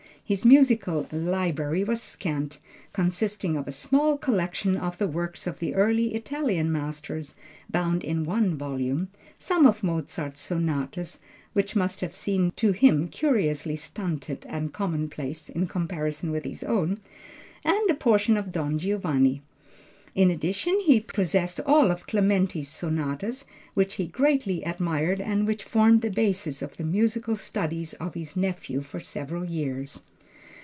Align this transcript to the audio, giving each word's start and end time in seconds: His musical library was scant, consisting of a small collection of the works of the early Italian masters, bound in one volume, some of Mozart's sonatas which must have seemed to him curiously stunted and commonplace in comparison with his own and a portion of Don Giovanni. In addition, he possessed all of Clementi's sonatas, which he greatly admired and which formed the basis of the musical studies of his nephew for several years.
His 0.23 0.45
musical 0.45 1.07
library 1.11 1.83
was 1.83 2.01
scant, 2.01 2.59
consisting 2.93 3.57
of 3.57 3.67
a 3.67 3.71
small 3.73 4.17
collection 4.17 4.77
of 4.77 4.97
the 4.97 5.07
works 5.09 5.45
of 5.45 5.59
the 5.59 5.75
early 5.75 6.15
Italian 6.15 6.71
masters, 6.71 7.35
bound 7.69 8.01
in 8.01 8.23
one 8.23 8.55
volume, 8.57 9.09
some 9.37 9.65
of 9.65 9.83
Mozart's 9.83 10.39
sonatas 10.39 11.19
which 11.51 11.75
must 11.75 11.99
have 11.99 12.15
seemed 12.15 12.55
to 12.55 12.71
him 12.71 13.09
curiously 13.09 13.75
stunted 13.75 14.45
and 14.47 14.71
commonplace 14.71 15.49
in 15.49 15.67
comparison 15.67 16.31
with 16.31 16.45
his 16.45 16.63
own 16.63 17.01
and 17.65 17.89
a 17.89 17.93
portion 17.93 18.37
of 18.37 18.53
Don 18.53 18.79
Giovanni. 18.79 19.41
In 20.15 20.31
addition, 20.31 20.79
he 20.79 21.01
possessed 21.01 21.59
all 21.65 21.91
of 21.91 22.07
Clementi's 22.07 22.69
sonatas, 22.69 23.43
which 23.73 23.95
he 23.95 24.07
greatly 24.07 24.63
admired 24.63 25.19
and 25.19 25.45
which 25.45 25.65
formed 25.65 25.99
the 26.01 26.09
basis 26.09 26.61
of 26.61 26.77
the 26.77 26.85
musical 26.85 27.35
studies 27.35 27.91
of 27.95 28.13
his 28.13 28.37
nephew 28.37 28.79
for 28.79 29.01
several 29.01 29.43
years. 29.43 29.99